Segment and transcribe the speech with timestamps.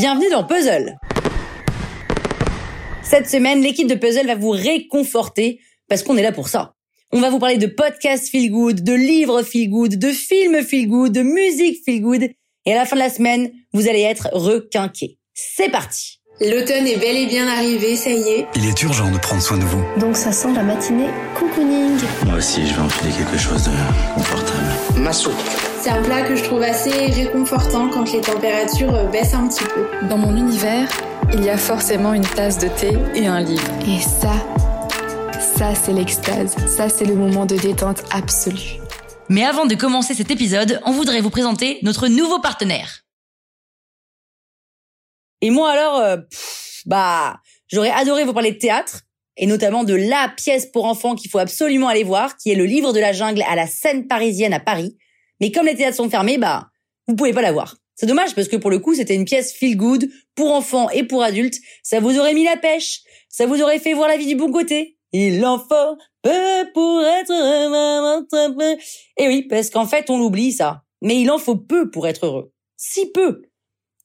[0.00, 0.96] Bienvenue dans Puzzle.
[3.02, 6.76] Cette semaine, l'équipe de Puzzle va vous réconforter parce qu'on est là pour ça.
[7.10, 10.86] On va vous parler de podcasts feel good, de livres feel good, de films feel
[10.86, 12.30] good, de musique feel good.
[12.64, 15.18] Et à la fin de la semaine, vous allez être requinqués.
[15.34, 16.17] C'est parti.
[16.40, 18.46] L'automne est bel et bien arrivé, ça y est.
[18.54, 19.82] Il est urgent de prendre soin de vous.
[19.98, 21.98] Donc ça sent la matinée cocooning.
[22.26, 23.70] Moi aussi, je vais enfiler quelque chose de
[24.14, 25.00] confortable.
[25.02, 25.32] Ma soupe.
[25.82, 29.64] C'est un plat que je trouve assez réconfortant quand les températures euh, baissent un petit
[29.64, 29.84] peu.
[30.08, 30.88] Dans mon univers,
[31.32, 33.68] il y a forcément une tasse de thé et un livre.
[33.88, 34.34] Et ça,
[35.56, 36.54] ça c'est l'extase.
[36.68, 38.78] Ça c'est le moment de détente absolue.
[39.28, 43.02] Mais avant de commencer cet épisode, on voudrait vous présenter notre nouveau partenaire.
[45.40, 46.16] Et moi alors, euh,
[46.86, 49.02] bah, j'aurais adoré vous parler de théâtre,
[49.36, 52.64] et notamment de la pièce pour enfants qu'il faut absolument aller voir, qui est le
[52.64, 54.96] livre de la jungle à la scène parisienne à Paris.
[55.40, 56.68] Mais comme les théâtres sont fermés, bah,
[57.06, 57.76] vous pouvez pas la voir.
[57.94, 61.02] C'est dommage parce que pour le coup, c'était une pièce feel good pour enfants et
[61.04, 61.58] pour adultes.
[61.82, 63.00] Ça vous aurait mis la pêche.
[63.28, 64.98] Ça vous aurait fait voir la vie du bon côté.
[65.12, 68.76] Il en faut peu pour être heureux.
[69.16, 70.82] Et oui, parce qu'en fait, on l'oublie ça.
[71.02, 72.52] Mais il en faut peu pour être heureux.
[72.76, 73.42] Si peu.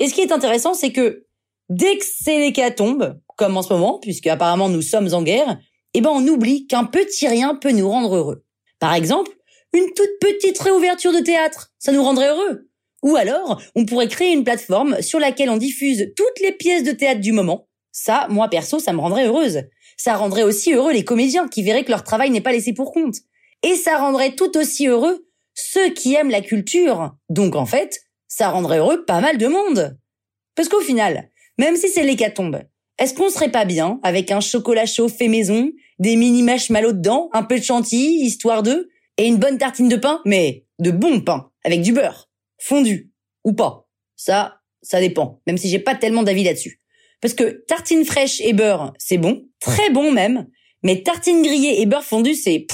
[0.00, 1.26] Et ce qui est intéressant, c'est que
[1.68, 5.58] dès que c'est l'hécatombe, comme en ce moment, puisque apparemment nous sommes en guerre,
[5.94, 8.44] eh ben on oublie qu'un petit rien peut nous rendre heureux.
[8.78, 9.30] Par exemple,
[9.72, 12.68] une toute petite réouverture de théâtre, ça nous rendrait heureux.
[13.02, 16.92] Ou alors, on pourrait créer une plateforme sur laquelle on diffuse toutes les pièces de
[16.92, 17.68] théâtre du moment.
[17.92, 19.62] Ça, moi perso, ça me rendrait heureuse.
[19.96, 22.92] Ça rendrait aussi heureux les comédiens qui verraient que leur travail n'est pas laissé pour
[22.92, 23.16] compte.
[23.62, 27.14] Et ça rendrait tout aussi heureux ceux qui aiment la culture.
[27.28, 29.98] Donc en fait, ça rendrait heureux pas mal de monde.
[30.54, 32.62] Parce qu'au final, même si c'est l'hécatombe,
[32.98, 37.28] est-ce qu'on serait pas bien avec un chocolat chaud fait maison, des mini marshmallows dedans,
[37.32, 41.20] un peu de chantilly, histoire de, et une bonne tartine de pain, mais de bon
[41.20, 43.10] pain, avec du beurre, fondu,
[43.44, 43.88] ou pas?
[44.16, 46.80] Ça, ça dépend, même si j'ai pas tellement d'avis là-dessus.
[47.20, 50.46] Parce que tartine fraîche et beurre, c'est bon, très bon même,
[50.82, 52.66] mais tartine grillée et beurre fondu, c'est...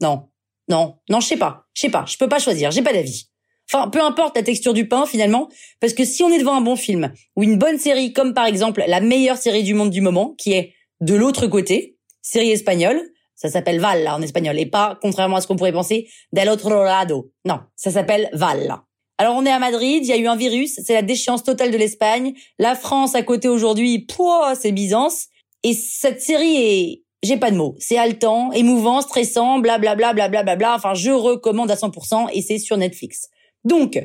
[0.00, 0.30] Non,
[0.68, 3.30] non, non, je sais pas, je sais pas, je peux pas choisir, j'ai pas d'avis.
[3.72, 5.48] Enfin, peu importe la texture du pain finalement,
[5.78, 8.46] parce que si on est devant un bon film ou une bonne série, comme par
[8.46, 13.00] exemple la meilleure série du monde du moment, qui est De l'autre côté, série espagnole,
[13.34, 16.48] ça s'appelle Val là, en espagnol, et pas, contrairement à ce qu'on pourrait penser, del
[16.50, 17.30] otro lado.
[17.46, 18.76] Non, ça s'appelle Val.
[19.16, 21.70] Alors on est à Madrid, il y a eu un virus, c'est la déchéance totale
[21.70, 22.34] de l'Espagne.
[22.58, 25.28] La France à côté aujourd'hui, pouah, c'est Byzance.
[25.62, 30.74] Et cette série est, j'ai pas de mots, c'est haletant, émouvant, stressant, blablabla, blablabla, bla.
[30.74, 33.28] enfin je recommande à 100% et c'est sur Netflix.
[33.64, 34.00] Donc,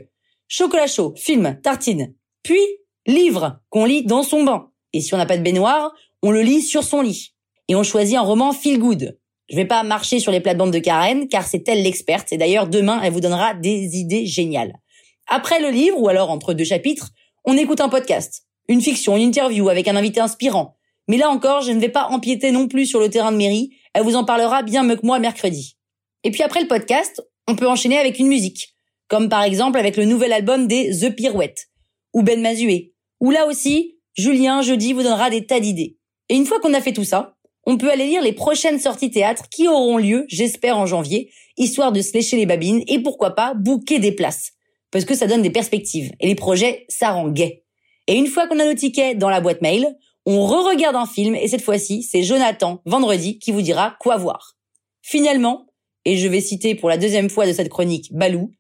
[0.48, 2.62] chocolat chaud, film, tartine, puis
[3.08, 4.70] livre qu'on lit dans son bain.
[4.94, 7.34] Et si on n'a pas de baignoire, on le lit sur son lit.
[7.68, 9.18] Et on choisit un roman feel good.
[9.50, 12.68] Je vais pas marcher sur les plates-bandes de Karen, car c'est elle l'experte, et d'ailleurs
[12.68, 14.74] demain, elle vous donnera des idées géniales.
[15.28, 17.12] Après le livre, ou alors entre deux chapitres,
[17.46, 20.78] on écoute un podcast, une fiction, une interview avec un invité inspirant.
[21.08, 23.72] Mais là encore, je ne vais pas empiéter non plus sur le terrain de mairie,
[23.94, 25.78] elle vous en parlera bien mieux que moi mercredi.
[26.24, 28.75] Et puis après le podcast, on peut enchaîner avec une musique
[29.08, 31.70] comme par exemple avec le nouvel album des The Pirouettes,
[32.14, 35.98] ou Ben Mazué, où là aussi, Julien jeudi vous donnera des tas d'idées.
[36.30, 37.36] Et une fois qu'on a fait tout ça,
[37.66, 41.92] on peut aller lire les prochaines sorties théâtre qui auront lieu, j'espère, en janvier, histoire
[41.92, 44.52] de se lécher les babines et pourquoi pas booker des places.
[44.92, 47.64] Parce que ça donne des perspectives et les projets, ça rend gai.
[48.08, 49.96] Et une fois qu'on a nos tickets dans la boîte mail,
[50.26, 54.56] on re-regarde un film et cette fois-ci, c'est Jonathan, vendredi, qui vous dira quoi voir.
[55.02, 55.68] Finalement,
[56.06, 58.52] et je vais citer pour la deuxième fois de cette chronique Balou,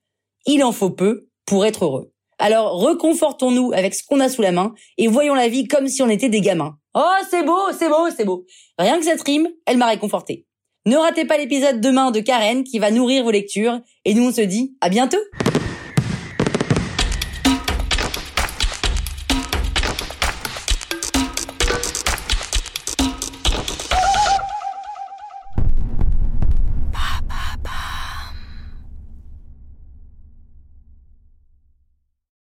[0.45, 2.11] il en faut peu pour être heureux.
[2.37, 6.01] Alors reconfortons-nous avec ce qu'on a sous la main et voyons la vie comme si
[6.01, 6.77] on était des gamins.
[6.93, 8.45] Oh, c'est beau, c'est beau, c'est beau.
[8.77, 10.45] Rien que cette rime, elle m'a réconforté.
[10.85, 14.31] Ne ratez pas l'épisode demain de Karen qui va nourrir vos lectures et nous on
[14.31, 15.17] se dit à bientôt.